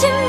[0.00, 0.27] to